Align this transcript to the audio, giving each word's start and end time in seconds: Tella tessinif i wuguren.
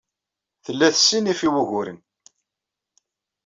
Tella 0.65 0.87
tessinif 0.95 1.41
i 1.47 1.49
wuguren. 1.53 1.99